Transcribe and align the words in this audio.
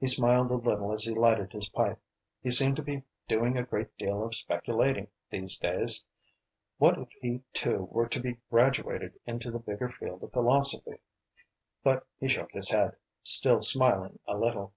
He 0.00 0.06
smiled 0.06 0.50
a 0.50 0.54
little 0.54 0.94
as 0.94 1.04
he 1.04 1.10
lighted 1.12 1.52
his 1.52 1.68
pipe. 1.68 1.98
He 2.40 2.48
seemed 2.48 2.74
to 2.76 2.82
be 2.82 3.02
doing 3.28 3.58
a 3.58 3.62
great 3.66 3.94
deal 3.98 4.24
of 4.24 4.34
speculating 4.34 5.08
these 5.28 5.58
days. 5.58 6.06
What 6.78 6.96
if 6.98 7.10
he 7.20 7.42
too 7.52 7.86
were 7.92 8.08
to 8.08 8.18
be 8.18 8.38
graduated 8.48 9.20
into 9.26 9.50
the 9.50 9.58
bigger 9.58 9.90
field 9.90 10.22
of 10.22 10.32
philosophy? 10.32 11.00
But 11.84 12.06
he 12.18 12.28
shook 12.28 12.52
his 12.52 12.70
head, 12.70 12.96
still 13.24 13.60
smiling 13.60 14.20
a 14.26 14.38
little. 14.38 14.72